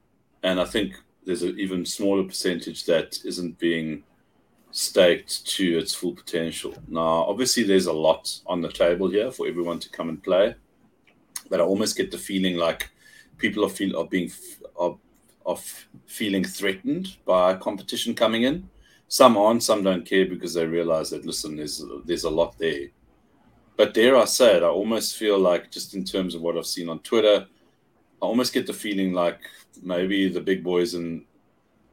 and 0.42 0.61
I 0.61 0.64
think 0.64 0.95
there's 1.26 1.42
an 1.42 1.59
even 1.59 1.85
smaller 1.85 2.25
percentage 2.25 2.85
that 2.87 3.19
isn't 3.25 3.59
being 3.59 4.02
staked 4.73 5.47
to 5.47 5.79
its 5.79 5.95
full 5.95 6.15
potential. 6.15 6.75
Now, 6.89 7.25
obviously, 7.25 7.62
there's 7.62 7.87
a 7.87 7.93
lot 7.93 8.41
on 8.47 8.61
the 8.61 8.71
table 8.71 9.11
here 9.11 9.31
for 9.31 9.47
everyone 9.47 9.79
to 9.81 9.91
come 9.91 10.09
and 10.09 10.23
play, 10.23 10.55
but 11.49 11.61
I 11.61 11.65
almost 11.65 11.97
get 11.97 12.11
the 12.11 12.19
feeling 12.19 12.57
like 12.57 12.91
people 13.39 13.65
are 13.65 13.71
feel 13.71 13.99
are 13.99 14.07
being 14.07 14.31
are, 14.79 14.97
are 15.47 15.59
feeling 16.07 16.45
threatened 16.45 17.17
by 17.25 17.55
competition 17.55 18.15
coming 18.15 18.45
in. 18.45 18.69
Some 19.09 19.37
aren't, 19.37 19.65
some 19.65 19.83
don't 19.83 20.07
care 20.07 20.27
because 20.27 20.55
they 20.55 20.67
realize 20.67 21.11
that 21.11 21.27
listen, 21.27 21.57
there's 21.57 21.85
there's 22.05 22.25
a 22.25 22.31
lot 22.31 22.57
there. 22.59 22.89
But 23.77 23.95
dare 23.95 24.17
I 24.17 24.27
say 24.27 24.59
it, 24.59 24.62
I 24.62 24.67
almost 24.67 25.17
feel 25.17 25.39
like 25.39 25.71
just 25.71 25.95
in 25.95 26.05
terms 26.05 26.35
of 26.35 26.43
what 26.43 26.57
I've 26.57 26.67
seen 26.67 26.89
on 26.89 26.99
Twitter, 27.00 27.47
I 28.23 28.27
almost 28.27 28.53
get 28.53 28.67
the 28.67 28.75
feeling 28.75 29.12
like 29.15 29.41
maybe 29.83 30.29
the 30.29 30.41
big 30.41 30.62
boys 30.62 30.95
in 30.95 31.25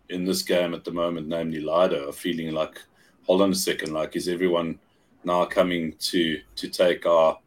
in 0.09 0.25
this 0.25 0.41
game 0.41 0.73
at 0.73 0.83
the 0.83 0.91
moment, 0.91 1.27
namely 1.27 1.59
Lido, 1.59 2.09
are 2.09 2.13
feeling 2.13 2.51
like, 2.51 2.81
hold 3.25 3.41
on 3.41 3.51
a 3.51 3.55
second, 3.55 3.93
like 3.93 4.15
is 4.15 4.27
everyone 4.27 4.79
now 5.23 5.45
coming 5.45 5.93
to 5.99 6.39
to 6.55 6.69
take 6.69 7.05
our 7.05 7.39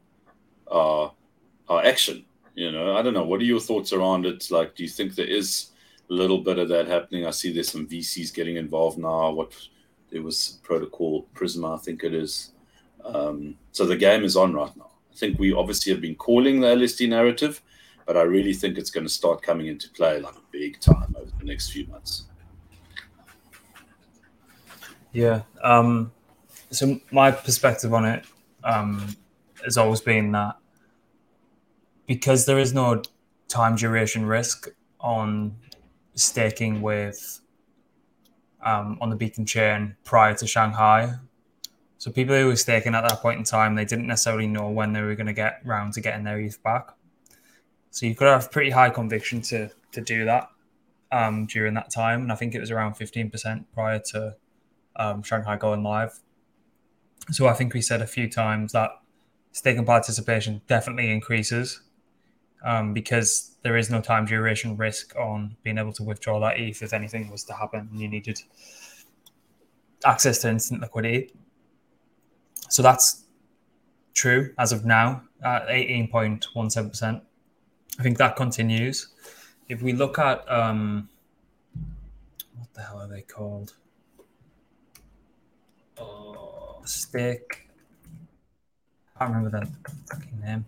our 0.71 1.13
our 1.69 1.85
action? 1.85 2.25
You 2.55 2.73
know, 2.73 2.97
I 2.97 3.03
don't 3.03 3.15
know. 3.15 3.25
What 3.25 3.41
are 3.41 3.45
your 3.45 3.61
thoughts 3.61 3.93
around 3.93 4.27
it? 4.27 4.51
Like, 4.51 4.75
do 4.75 4.83
you 4.83 4.89
think 4.89 5.15
there 5.15 5.27
is 5.27 5.71
a 6.11 6.13
little 6.13 6.39
bit 6.39 6.59
of 6.59 6.69
that 6.69 6.89
happening? 6.89 7.27
I 7.27 7.31
see 7.31 7.53
there's 7.53 7.71
some 7.71 7.87
VCs 7.87 8.35
getting 8.35 8.57
involved 8.57 8.99
now. 8.99 9.31
What 9.31 9.55
there 10.11 10.23
was 10.23 10.59
protocol 10.63 11.27
Prisma, 11.35 11.79
I 11.79 11.83
think 11.83 12.05
it 12.05 12.13
is. 12.13 12.53
Um, 13.05 13.57
so 13.73 13.87
the 13.87 13.97
game 13.97 14.25
is 14.25 14.37
on 14.37 14.53
right 14.53 14.77
now. 14.77 14.91
I 15.13 15.17
think 15.17 15.39
we 15.39 15.53
obviously 15.53 15.93
have 15.93 16.01
been 16.01 16.17
calling 16.17 16.61
the 16.61 16.69
LSD 16.69 17.09
narrative, 17.09 17.63
but 18.07 18.17
I 18.17 18.23
really 18.23 18.53
think 18.53 18.77
it's 18.77 18.91
going 18.91 19.07
to 19.07 19.13
start 19.13 19.43
coming 19.43 19.69
into 19.69 19.89
play 19.91 20.21
like 20.21 20.35
big 20.51 20.81
time 20.81 21.15
over 21.19 21.31
the 21.39 21.45
next 21.45 21.71
few 21.71 21.87
months. 21.87 22.25
Yeah. 25.13 25.43
Um, 25.63 26.13
so 26.71 27.01
my 27.11 27.31
perspective 27.31 27.93
on 27.93 28.05
it 28.05 28.25
um, 28.63 29.17
has 29.65 29.77
always 29.77 30.01
been 30.01 30.33
that 30.33 30.57
because 32.07 32.47
there 32.47 32.59
is 32.59 32.73
no 32.73 33.03
time 33.49 33.77
duration 33.77 34.27
risk 34.27 34.69
on 35.01 35.57
staking 36.15 36.83
with 36.83 37.41
um, 38.65 38.99
on 39.01 39.11
the 39.11 39.17
beacon 39.17 39.47
chain 39.47 39.97
prior 40.05 40.35
to 40.35 40.47
Shanghai. 40.47 41.15
So 41.99 42.11
people 42.11 42.35
who 42.35 42.47
were 42.47 42.57
staking 42.57 42.95
at 42.95 43.07
that 43.07 43.21
point 43.21 43.39
in 43.39 43.45
time, 43.45 43.75
they 43.75 43.85
didn't 43.85 44.07
necessarily 44.07 44.47
know 44.47 44.69
when 44.71 44.93
they 44.93 45.03
were 45.03 45.15
going 45.15 45.27
to 45.27 45.33
get 45.33 45.61
round 45.65 45.93
to 45.95 46.01
getting 46.01 46.25
their 46.25 46.41
ETH 46.41 46.63
back. 46.63 46.91
So 47.91 48.07
you 48.07 48.15
could 48.15 48.29
have 48.29 48.51
pretty 48.51 48.71
high 48.71 48.91
conviction 48.91 49.43
to 49.43 49.71
to 49.93 50.01
do 50.01 50.25
that 50.25 50.49
um, 51.11 51.47
during 51.47 51.75
that 51.75 51.91
time, 51.91 52.23
and 52.23 52.33
I 52.33 52.37
think 52.37 52.55
it 52.55 52.61
was 52.61 52.71
around 52.71 52.95
fifteen 52.95 53.31
percent 53.31 53.71
prior 53.73 53.99
to 54.13 54.37
um, 55.01 55.23
Shanghai 55.23 55.57
going 55.57 55.83
live. 55.83 56.21
So 57.31 57.49
I 57.49 57.55
think 57.55 57.75
we 57.75 57.81
said 57.81 58.03
a 58.03 58.07
few 58.07 58.29
times 58.29 58.73
that 58.73 58.91
staking 59.53 59.85
participation 59.85 60.61
definitely 60.69 61.11
increases 61.11 61.81
um, 62.65 62.93
because 62.93 63.57
there 63.63 63.77
is 63.77 63.91
no 63.91 64.01
time 64.01 64.27
duration 64.27 64.77
risk 64.77 65.17
on 65.17 65.57
being 65.63 65.79
able 65.79 65.93
to 65.95 66.03
withdraw 66.03 66.39
that 66.41 66.59
ETH 66.59 66.83
if 66.83 66.93
anything 66.93 67.31
was 67.31 67.45
to 67.45 67.55
happen 67.55 67.89
and 67.91 68.01
you 68.01 68.09
needed 68.09 68.41
access 70.05 70.39
to 70.41 70.51
instant 70.51 70.81
liquidity. 70.81 71.33
So 72.69 72.83
that's 72.83 73.25
true 74.15 74.53
as 74.59 74.73
of 74.73 74.85
now 74.85 75.23
at 75.43 75.67
18.17%. 75.69 77.23
I 77.99 78.03
think 78.03 78.19
that 78.19 78.37
continues. 78.37 79.09
If 79.69 79.83
we 79.83 79.93
look 79.93 80.19
at 80.19 80.51
um, 80.51 81.09
what 82.57 82.73
the 82.75 82.83
hell 82.83 83.01
are 83.01 83.09
they 83.09 83.23
called? 83.23 83.75
Stake. 86.91 87.69
I 89.17 89.19
can't 89.19 89.35
remember 89.35 89.59
that 89.59 89.69
fucking 90.09 90.41
name. 90.41 90.65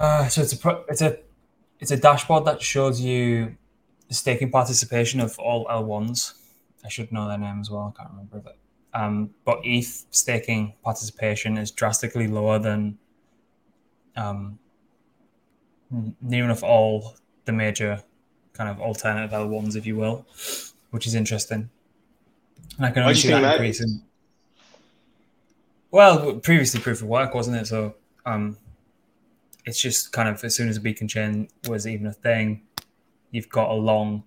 Uh, 0.00 0.26
so 0.28 0.42
it's 0.42 0.64
a 0.64 0.84
it's 0.88 1.02
a 1.02 1.18
it's 1.80 1.90
a 1.90 1.96
dashboard 1.96 2.44
that 2.44 2.60
shows 2.62 3.00
you 3.00 3.56
the 4.08 4.14
staking 4.14 4.50
participation 4.50 5.20
of 5.20 5.38
all 5.38 5.66
L1s. 5.66 6.34
I 6.84 6.88
should 6.88 7.12
know 7.12 7.28
their 7.28 7.38
name 7.38 7.60
as 7.60 7.70
well. 7.70 7.94
I 7.94 7.98
can't 7.98 8.10
remember 8.10 8.50
it. 8.50 8.58
Um, 8.94 9.30
but 9.44 9.60
ETH 9.64 10.06
staking 10.10 10.74
participation 10.82 11.56
is 11.56 11.70
drastically 11.70 12.26
lower 12.26 12.58
than 12.58 12.98
um, 14.16 14.58
near 16.20 16.44
enough 16.44 16.62
all 16.62 17.16
the 17.44 17.52
major 17.52 18.02
kind 18.52 18.68
of 18.68 18.80
alternative 18.80 19.30
L1s, 19.30 19.76
if 19.76 19.86
you 19.86 19.96
will, 19.96 20.26
which 20.90 21.06
is 21.06 21.14
interesting. 21.14 21.70
And 22.76 22.86
I 22.86 22.90
can 22.90 23.02
only 23.02 23.14
see 23.14 23.28
that 23.28 23.54
increasing. 23.54 24.02
Well, 25.92 26.36
previously 26.36 26.80
proof 26.80 27.02
of 27.02 27.08
work, 27.08 27.34
wasn't 27.34 27.58
it? 27.58 27.66
So 27.66 27.94
um, 28.24 28.56
it's 29.66 29.78
just 29.78 30.10
kind 30.10 30.26
of 30.26 30.42
as 30.42 30.56
soon 30.56 30.70
as 30.70 30.78
a 30.78 30.80
beacon 30.80 31.06
chain 31.06 31.48
was 31.68 31.86
even 31.86 32.06
a 32.06 32.12
thing, 32.14 32.62
you've 33.30 33.50
got 33.50 33.70
a 33.70 33.74
long 33.74 34.24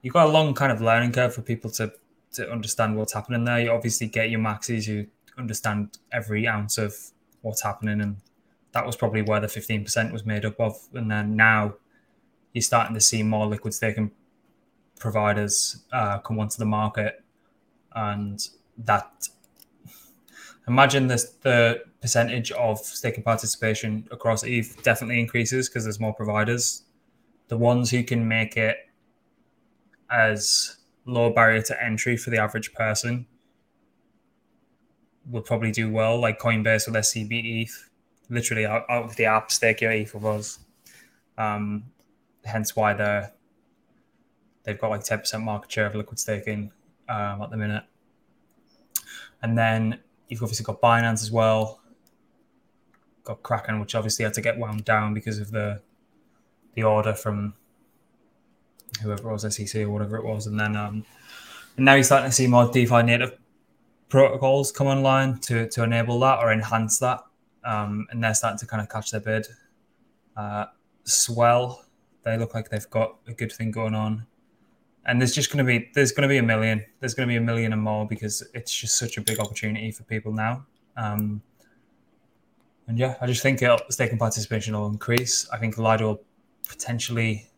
you've 0.00 0.14
got 0.14 0.26
a 0.26 0.30
long 0.30 0.54
kind 0.54 0.70
of 0.70 0.80
learning 0.80 1.10
curve 1.10 1.34
for 1.34 1.42
people 1.42 1.70
to 1.72 1.92
to 2.34 2.48
understand 2.52 2.96
what's 2.96 3.12
happening 3.12 3.44
there. 3.44 3.58
You 3.58 3.72
obviously 3.72 4.06
get 4.06 4.30
your 4.30 4.38
maxes, 4.38 4.86
who 4.86 5.06
understand 5.36 5.98
every 6.12 6.46
ounce 6.46 6.78
of 6.78 6.94
what's 7.42 7.62
happening, 7.62 8.00
and 8.00 8.18
that 8.72 8.86
was 8.86 8.94
probably 8.94 9.22
where 9.22 9.40
the 9.40 9.48
fifteen 9.48 9.82
percent 9.82 10.12
was 10.12 10.24
made 10.24 10.44
up 10.44 10.60
of. 10.60 10.76
And 10.94 11.10
then 11.10 11.34
now 11.34 11.74
you're 12.52 12.62
starting 12.62 12.94
to 12.94 13.00
see 13.00 13.24
more 13.24 13.46
liquid 13.46 13.74
staking 13.74 14.12
providers 15.00 15.82
uh, 15.92 16.18
come 16.18 16.38
onto 16.38 16.58
the 16.58 16.64
market, 16.64 17.24
and 17.96 18.48
that 18.84 19.28
imagine 20.66 21.06
this 21.06 21.30
the 21.42 21.82
percentage 22.00 22.52
of 22.52 22.78
staking 22.78 23.24
participation 23.24 24.06
across 24.10 24.44
ETH 24.44 24.80
definitely 24.82 25.18
increases 25.18 25.68
because 25.68 25.84
there's 25.84 25.98
more 25.98 26.14
providers. 26.14 26.84
The 27.48 27.56
ones 27.56 27.90
who 27.90 28.04
can 28.04 28.28
make 28.28 28.56
it 28.56 28.76
as 30.10 30.76
low 31.06 31.30
barrier 31.30 31.62
to 31.62 31.82
entry 31.82 32.16
for 32.16 32.30
the 32.30 32.38
average 32.38 32.72
person 32.72 33.26
will 35.30 35.42
probably 35.42 35.72
do 35.72 35.90
well, 35.90 36.20
like 36.20 36.38
Coinbase 36.38 36.86
with 36.86 36.92
their 36.92 37.02
CB 37.02 37.62
ETH. 37.62 37.90
Literally 38.30 38.66
out, 38.66 38.84
out 38.90 39.04
of 39.04 39.16
the 39.16 39.24
app, 39.24 39.50
stake 39.50 39.80
your 39.80 39.90
ETH 39.90 40.14
with 40.14 40.24
us. 40.24 40.58
Um, 41.36 41.84
hence 42.44 42.76
why 42.76 42.92
they're 42.92 43.32
they've 44.64 44.78
got 44.78 44.90
like 44.90 45.00
10% 45.00 45.42
market 45.42 45.72
share 45.72 45.86
of 45.86 45.94
liquid 45.94 46.18
staking 46.18 46.70
um, 47.08 47.40
at 47.42 47.50
the 47.50 47.56
minute. 47.56 47.84
And 49.42 49.56
then 49.56 50.00
you've 50.28 50.42
obviously 50.42 50.64
got 50.64 50.80
Binance 50.80 51.22
as 51.22 51.30
well, 51.30 51.80
got 53.24 53.42
Kraken, 53.42 53.80
which 53.80 53.94
obviously 53.94 54.24
had 54.24 54.34
to 54.34 54.40
get 54.40 54.58
wound 54.58 54.84
down 54.84 55.14
because 55.14 55.38
of 55.38 55.50
the 55.50 55.80
the 56.74 56.82
order 56.82 57.14
from 57.14 57.54
whoever 59.02 59.28
it 59.28 59.32
was, 59.32 59.54
SEC 59.54 59.82
or 59.82 59.90
whatever 59.90 60.16
it 60.16 60.24
was, 60.24 60.46
and 60.46 60.58
then 60.58 60.76
um, 60.76 61.04
and 61.76 61.84
now 61.84 61.94
you're 61.94 62.04
starting 62.04 62.30
to 62.30 62.34
see 62.34 62.46
more 62.46 62.70
DeFi 62.70 63.02
native 63.02 63.38
protocols 64.08 64.72
come 64.72 64.86
online 64.86 65.38
to 65.38 65.68
to 65.68 65.82
enable 65.82 66.18
that 66.20 66.38
or 66.40 66.52
enhance 66.52 66.98
that, 66.98 67.20
um, 67.64 68.06
and 68.10 68.22
they're 68.22 68.34
starting 68.34 68.58
to 68.58 68.66
kind 68.66 68.82
of 68.82 68.88
catch 68.88 69.10
their 69.10 69.20
bid. 69.20 69.46
Uh, 70.36 70.66
Swell, 71.04 71.84
they 72.22 72.36
look 72.36 72.54
like 72.54 72.70
they've 72.70 72.90
got 72.90 73.16
a 73.26 73.32
good 73.32 73.50
thing 73.50 73.70
going 73.70 73.94
on 73.94 74.26
and 75.08 75.20
there's 75.20 75.34
just 75.34 75.50
going 75.50 75.64
to 75.64 75.64
be 75.64 75.90
there's 75.94 76.12
going 76.12 76.22
to 76.22 76.28
be 76.28 76.36
a 76.36 76.42
million 76.42 76.84
there's 77.00 77.14
going 77.14 77.26
to 77.26 77.32
be 77.32 77.36
a 77.36 77.40
million 77.40 77.72
and 77.72 77.82
more 77.82 78.06
because 78.06 78.46
it's 78.54 78.72
just 78.72 78.98
such 78.98 79.16
a 79.16 79.20
big 79.22 79.40
opportunity 79.40 79.90
for 79.90 80.04
people 80.04 80.32
now. 80.32 80.64
Um, 80.96 81.42
and 82.86 82.98
yeah 82.98 83.16
i 83.20 83.26
just 83.26 83.42
think 83.42 83.60
it'll, 83.62 83.78
staking 83.90 84.18
participation 84.18 84.76
will 84.76 84.86
increase. 84.86 85.48
I 85.50 85.58
think 85.58 85.78
lido 85.78 86.06
will 86.06 86.22
potentially 86.68 87.48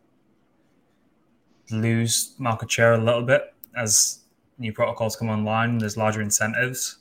lose 1.69 2.33
market 2.37 2.71
share 2.71 2.93
a 2.93 2.97
little 2.97 3.23
bit 3.23 3.53
as 3.75 4.19
new 4.57 4.73
protocols 4.73 5.15
come 5.15 5.29
online. 5.29 5.77
There's 5.77 5.97
larger 5.97 6.21
incentives. 6.21 6.97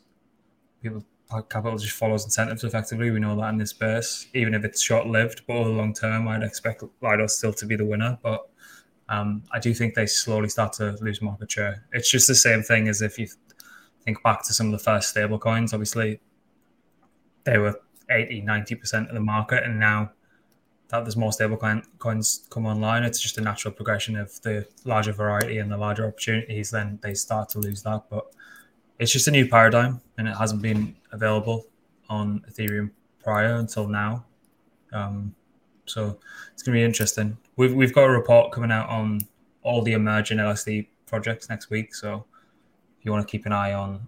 People 0.82 1.04
capital 1.48 1.78
just 1.78 1.96
follows 1.96 2.24
incentives 2.24 2.64
effectively. 2.64 3.10
We 3.12 3.20
know 3.20 3.36
that 3.36 3.50
in 3.50 3.58
this 3.58 3.70
space 3.70 4.26
even 4.34 4.54
if 4.54 4.64
it's 4.64 4.82
short-lived 4.82 5.42
but 5.46 5.54
over 5.54 5.68
the 5.68 5.76
long 5.76 5.94
term 5.94 6.26
i'd 6.26 6.42
expect 6.42 6.82
lido 7.02 7.28
still 7.28 7.52
to 7.52 7.66
be 7.66 7.76
the 7.76 7.84
winner 7.84 8.18
but 8.20 8.49
um, 9.10 9.42
I 9.50 9.58
do 9.58 9.74
think 9.74 9.94
they 9.94 10.06
slowly 10.06 10.48
start 10.48 10.72
to 10.74 10.96
lose 11.00 11.20
market 11.20 11.50
share. 11.50 11.84
It's 11.92 12.08
just 12.08 12.28
the 12.28 12.34
same 12.34 12.62
thing 12.62 12.86
as 12.86 13.02
if 13.02 13.18
you 13.18 13.26
think 14.04 14.22
back 14.22 14.44
to 14.44 14.54
some 14.54 14.66
of 14.66 14.72
the 14.72 14.78
first 14.78 15.10
stable 15.10 15.38
coins. 15.38 15.74
Obviously, 15.74 16.20
they 17.42 17.58
were 17.58 17.80
80, 18.08 18.42
90% 18.42 19.08
of 19.08 19.14
the 19.14 19.20
market. 19.20 19.64
And 19.64 19.80
now 19.80 20.12
that 20.88 21.04
there's 21.04 21.16
more 21.16 21.32
stable 21.32 21.58
coins 21.98 22.46
come 22.50 22.66
online, 22.66 23.02
it's 23.02 23.20
just 23.20 23.36
a 23.36 23.40
natural 23.40 23.74
progression 23.74 24.16
of 24.16 24.40
the 24.42 24.64
larger 24.84 25.12
variety 25.12 25.58
and 25.58 25.72
the 25.72 25.76
larger 25.76 26.06
opportunities. 26.06 26.70
Then 26.70 27.00
they 27.02 27.14
start 27.14 27.48
to 27.50 27.58
lose 27.58 27.82
that. 27.82 28.04
But 28.10 28.32
it's 29.00 29.10
just 29.10 29.26
a 29.26 29.32
new 29.32 29.48
paradigm 29.48 30.00
and 30.18 30.28
it 30.28 30.36
hasn't 30.36 30.62
been 30.62 30.94
available 31.10 31.66
on 32.08 32.44
Ethereum 32.48 32.92
prior 33.24 33.56
until 33.56 33.88
now. 33.88 34.24
Um, 34.92 35.34
so 35.90 36.18
it's 36.52 36.62
going 36.62 36.74
to 36.74 36.80
be 36.80 36.84
interesting. 36.84 37.36
We've, 37.56 37.74
we've 37.74 37.94
got 37.94 38.04
a 38.04 38.10
report 38.10 38.52
coming 38.52 38.70
out 38.70 38.88
on 38.88 39.20
all 39.62 39.82
the 39.82 39.92
emerging 39.92 40.38
LSD 40.38 40.86
projects 41.06 41.48
next 41.48 41.70
week. 41.70 41.94
So 41.94 42.24
if 42.98 43.04
you 43.04 43.12
want 43.12 43.26
to 43.26 43.30
keep 43.30 43.46
an 43.46 43.52
eye 43.52 43.72
on 43.72 44.06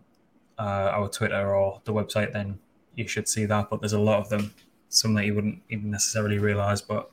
uh, 0.58 0.90
our 0.92 1.08
Twitter 1.08 1.54
or 1.54 1.80
the 1.84 1.92
website, 1.92 2.32
then 2.32 2.58
you 2.94 3.06
should 3.06 3.28
see 3.28 3.44
that. 3.46 3.70
But 3.70 3.80
there's 3.80 3.92
a 3.92 4.00
lot 4.00 4.20
of 4.20 4.28
them, 4.28 4.54
some 4.88 5.14
that 5.14 5.26
you 5.26 5.34
wouldn't 5.34 5.62
even 5.68 5.90
necessarily 5.90 6.38
realize. 6.38 6.80
But 6.80 7.10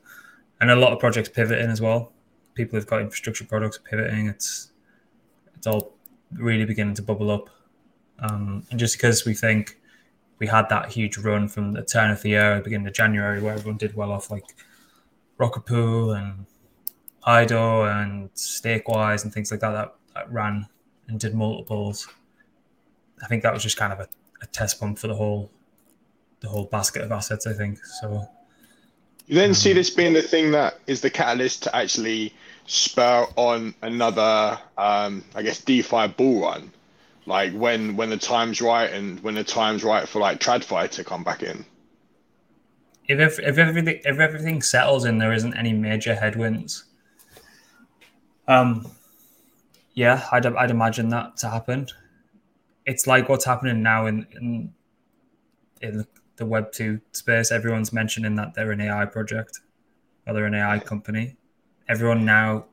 and 0.62 0.70
a 0.70 0.76
lot 0.76 0.94
of 0.94 1.00
projects 1.00 1.30
pivoting 1.30 1.70
as 1.70 1.82
well. 1.82 2.12
People 2.54 2.78
who've 2.78 2.88
got 2.88 3.02
infrastructure 3.02 3.46
products 3.46 3.80
pivoting. 3.90 4.28
It's 4.28 4.72
it's 5.56 5.68
all 5.68 5.94
really 6.34 6.66
beginning 6.66 6.94
to 6.96 7.02
bubble 7.02 7.32
up. 7.32 7.50
Um, 8.20 8.64
and 8.70 8.80
just 8.80 8.98
because 8.98 9.26
we 9.26 9.34
think 9.34 9.79
we 10.40 10.48
had 10.48 10.70
that 10.70 10.92
huge 10.92 11.18
run 11.18 11.48
from 11.48 11.74
the 11.74 11.84
turn 11.84 12.12
of 12.12 12.22
the 12.22 12.30
year, 12.30 12.62
beginning 12.64 12.88
of 12.88 12.94
January, 12.94 13.42
where 13.42 13.54
everyone 13.54 13.78
did 13.78 13.96
well 13.96 14.12
off 14.12 14.32
like 14.32 14.46
Rocket 15.38 15.66
Pool 15.66 16.12
and 16.12 16.46
Lido 17.28 17.84
and 17.84 18.34
Stakewise 18.34 19.24
and 19.24 19.34
things 19.34 19.52
like 19.52 19.60
that, 19.60 19.72
that 19.72 19.96
that 20.16 20.32
ran 20.32 20.68
and 21.08 21.20
did 21.20 21.34
multiples. 21.36 22.08
I 23.24 23.28
think 23.28 23.44
that 23.44 23.54
was 23.54 23.64
just 23.64 23.78
kind 23.78 23.94
of 23.94 24.00
a, 24.00 24.08
a 24.42 24.46
test 24.48 24.80
pump 24.80 25.00
for 25.00 25.08
the 25.08 25.16
whole 25.16 25.52
the 26.40 26.48
whole 26.48 26.66
basket 26.66 27.02
of 27.04 27.12
assets. 27.12 27.46
I 27.48 27.54
think 27.54 27.80
so. 28.00 28.28
You 29.28 29.36
then 29.36 29.54
see 29.54 29.72
Um, 29.72 29.76
this 29.76 29.90
being 29.90 30.14
the 30.14 30.22
thing 30.22 30.52
that 30.52 30.80
is 30.88 31.02
the 31.02 31.10
catalyst 31.10 31.64
to 31.64 31.76
actually 31.76 32.34
spur 32.66 33.28
on 33.36 33.76
another, 33.82 34.58
um, 34.78 35.24
I 35.36 35.44
guess, 35.44 35.62
DeFi 35.62 36.08
bull 36.08 36.42
run, 36.42 36.72
like 37.30 37.54
when 37.54 37.96
when 37.96 38.10
the 38.10 38.18
time's 38.18 38.60
right 38.60 38.92
and 38.92 39.20
when 39.22 39.36
the 39.36 39.44
time's 39.44 39.84
right 39.84 40.10
for 40.10 40.20
like 40.20 40.40
TradFi 40.40 40.90
to 40.90 41.04
come 41.04 41.24
back 41.24 41.44
in. 41.44 41.64
If 43.08 43.40
if 43.40 43.58
everything 43.58 44.02
if 44.04 44.20
everything 44.20 44.62
settles 44.64 45.06
and 45.06 45.22
there 45.22 45.32
isn't 45.32 45.56
any 45.56 45.72
major 45.72 46.16
headwinds, 46.16 46.86
um, 48.48 48.92
yeah, 49.94 50.28
I'd 50.32 50.46
I'd 50.48 50.72
imagine 50.72 51.10
that 51.10 51.38
to 51.38 51.50
happen. 51.50 51.88
It's 52.86 53.06
like 53.06 53.30
what's 53.30 53.46
happening 53.46 53.84
now 53.84 54.08
in 54.08 54.26
in, 54.32 54.74
in 55.82 55.98
the, 56.00 56.08
the 56.38 56.46
Web 56.48 56.72
two 56.72 57.00
space. 57.12 57.52
Everyone's 57.52 57.94
mentioning 57.94 58.36
that 58.36 58.56
they're 58.56 58.72
an 58.72 58.82
AI 58.82 59.06
project 59.06 59.60
or 60.26 60.34
they're 60.34 60.46
an 60.46 60.56
AI 60.56 60.80
company. 60.80 61.36
Everyone 61.88 62.26
now, 62.26 62.66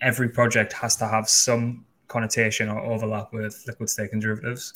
every 0.00 0.28
project 0.28 0.72
has 0.72 0.96
to 0.96 1.06
have 1.06 1.28
some 1.28 1.84
connotation 2.08 2.68
or 2.68 2.80
overlap 2.80 3.32
with 3.32 3.62
liquid 3.66 3.88
staking 3.88 4.20
derivatives, 4.20 4.74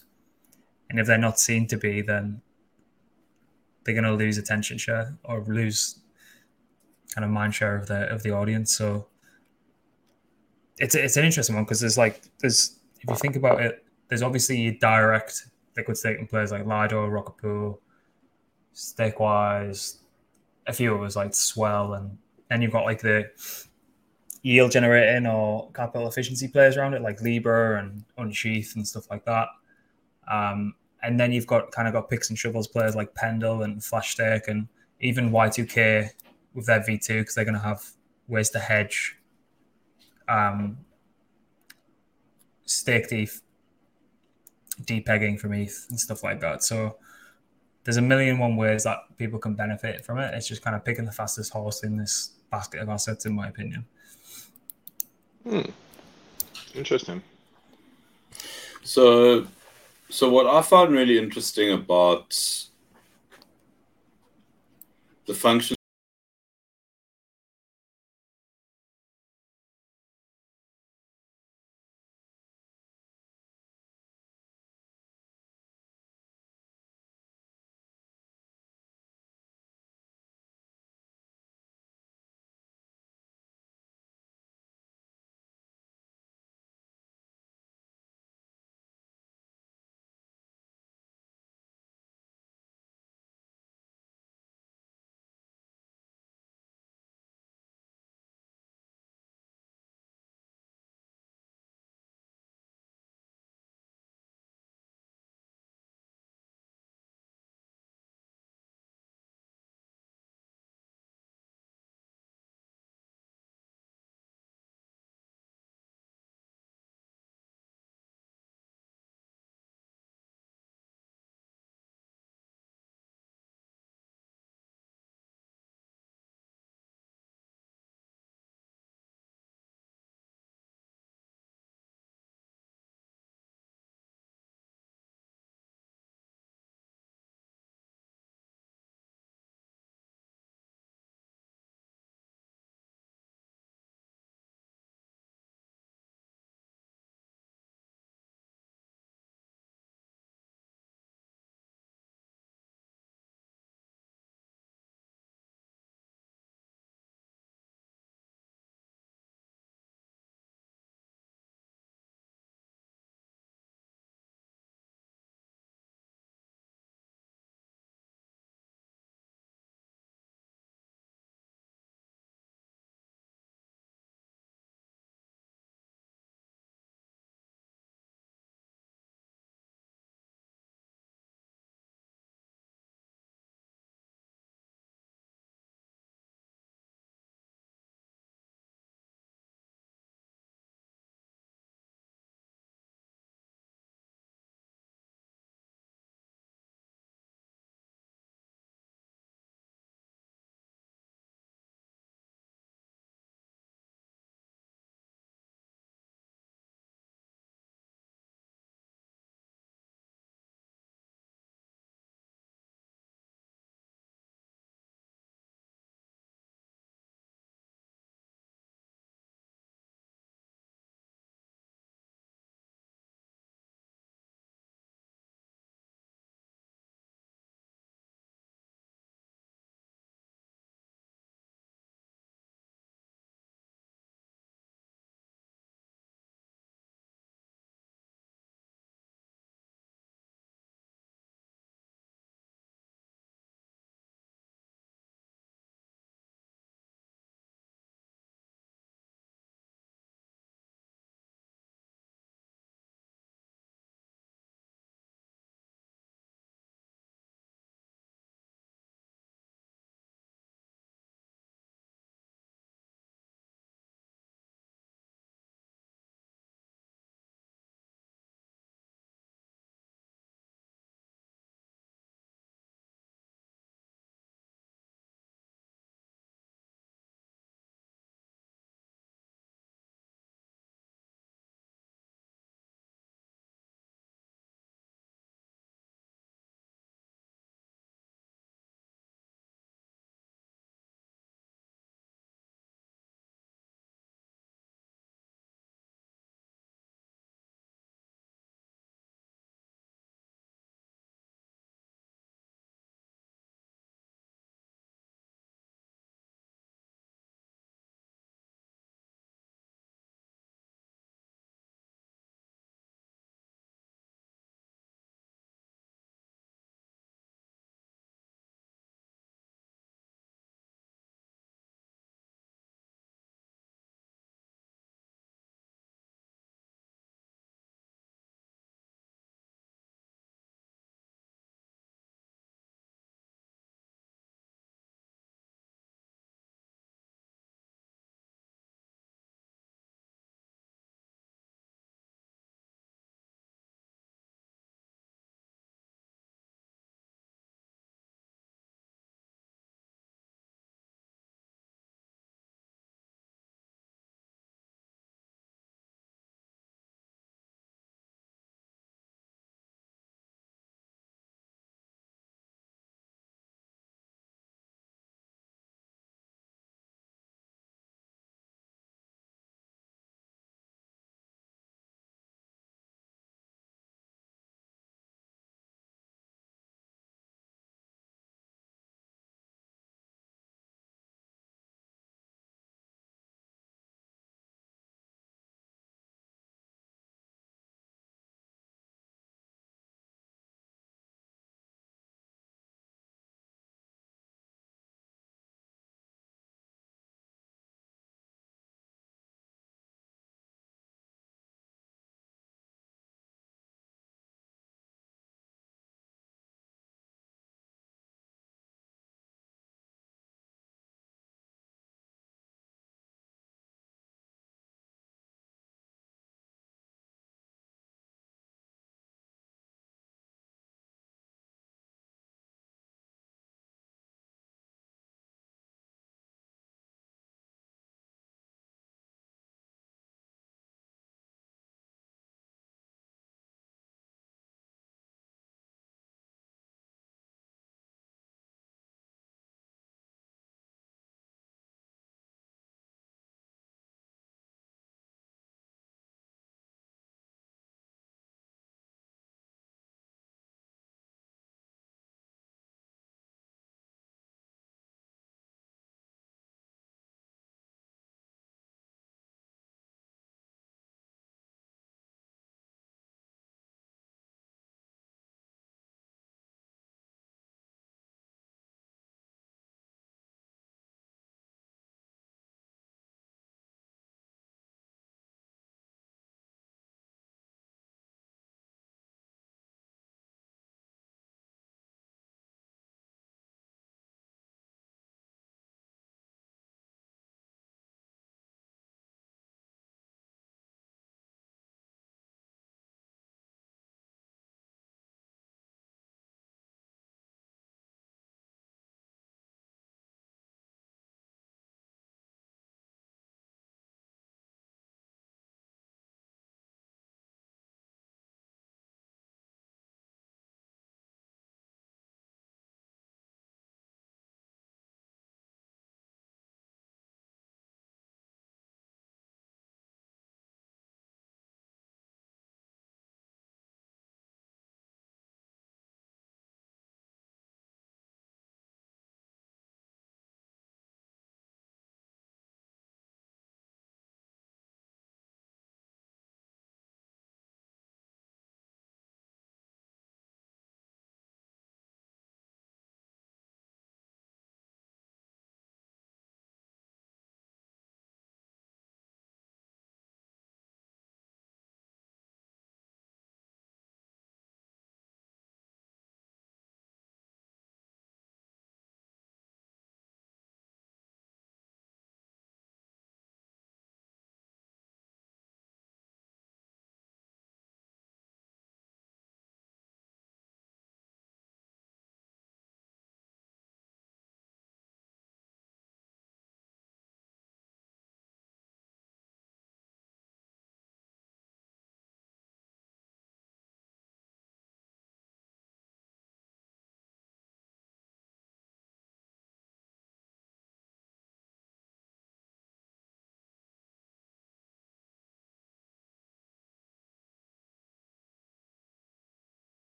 and 0.90 1.00
if 1.00 1.06
they're 1.06 1.18
not 1.18 1.40
seen 1.40 1.66
to 1.68 1.76
be, 1.76 2.02
then 2.02 2.40
they're 3.84 3.94
going 3.94 4.04
to 4.04 4.14
lose 4.14 4.38
attention 4.38 4.78
share 4.78 5.16
or 5.24 5.42
lose 5.44 6.00
kind 7.14 7.24
of 7.24 7.30
mind 7.30 7.54
share 7.54 7.76
of 7.76 7.86
the 7.86 8.08
of 8.10 8.22
the 8.22 8.30
audience. 8.30 8.76
So 8.76 9.06
it's 10.78 10.94
it's 10.94 11.16
an 11.16 11.24
interesting 11.24 11.56
one 11.56 11.64
because 11.64 11.80
there's 11.80 11.98
like 11.98 12.22
there's 12.40 12.78
if 13.00 13.10
you 13.10 13.16
think 13.16 13.36
about 13.36 13.60
it, 13.60 13.84
there's 14.08 14.22
obviously 14.22 14.70
direct 14.72 15.48
liquid 15.76 15.96
staking 15.96 16.26
players 16.26 16.52
like 16.52 16.66
Lido, 16.66 17.06
Rocket 17.06 17.36
Pool, 17.38 17.80
Stakewise, 18.74 19.98
a 20.66 20.72
few 20.72 20.94
of 20.94 21.00
others 21.00 21.16
like 21.16 21.34
Swell, 21.34 21.94
and 21.94 22.16
then 22.48 22.62
you've 22.62 22.72
got 22.72 22.84
like 22.84 23.00
the 23.00 23.30
yield 24.42 24.72
generating 24.72 25.26
or 25.26 25.70
capital 25.72 26.08
efficiency 26.08 26.48
players 26.48 26.76
around 26.76 26.94
it 26.94 27.02
like 27.02 27.18
Lybra 27.18 27.78
and 27.78 28.04
unshETH 28.18 28.74
and 28.74 28.86
stuff 28.86 29.08
like 29.10 29.24
that. 29.24 29.48
Um, 30.30 30.74
and 31.02 31.18
then 31.18 31.32
you've 31.32 31.46
got 31.46 31.70
kind 31.72 31.88
of 31.88 31.94
got 31.94 32.08
picks 32.08 32.30
and 32.30 32.38
shovels 32.38 32.68
players 32.68 32.94
like 32.94 33.14
Pendle 33.14 33.62
and 33.62 33.82
Flashstake 33.82 34.48
and 34.48 34.68
even 35.00 35.30
Y2K 35.30 36.10
with 36.54 36.66
their 36.66 36.80
V2 36.80 37.08
because 37.20 37.34
they're 37.34 37.44
going 37.44 37.54
to 37.54 37.60
have 37.60 37.84
ways 38.28 38.50
to 38.50 38.58
hedge 38.58 39.16
um, 40.28 40.78
stake 42.64 43.08
deep, 43.08 43.30
depegging 44.82 45.38
from 45.38 45.52
ETH 45.54 45.86
and 45.90 45.98
stuff 45.98 46.22
like 46.22 46.40
that. 46.40 46.62
So 46.62 46.96
there's 47.84 47.96
a 47.96 48.02
million 48.02 48.38
one 48.38 48.56
ways 48.56 48.84
that 48.84 48.98
people 49.16 49.38
can 49.38 49.54
benefit 49.54 50.04
from 50.04 50.18
it. 50.18 50.34
It's 50.34 50.48
just 50.48 50.62
kind 50.62 50.76
of 50.76 50.84
picking 50.84 51.04
the 51.04 51.12
fastest 51.12 51.52
horse 51.52 51.82
in 51.82 51.96
this 51.96 52.34
basket 52.50 52.80
of 52.80 52.88
assets, 52.88 53.26
in 53.26 53.34
my 53.34 53.48
opinion. 53.48 53.84
Hmm. 55.44 55.70
Interesting. 56.74 57.22
So, 58.82 59.46
so 60.08 60.28
what 60.30 60.46
I 60.46 60.62
found 60.62 60.92
really 60.92 61.18
interesting 61.18 61.72
about 61.72 62.30
the 65.26 65.34
function 65.34 65.76